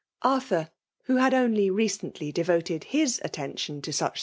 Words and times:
Arth\ir, 0.23 0.71
wbp 1.07 1.21
had 1.21 1.29
tinly 1.31 1.69
recently 1.71 2.31
devoted 2.31 2.85
his 2.85 3.21
attention 3.23 3.77
Uk* 3.77 3.83
BUeh. 3.83 4.19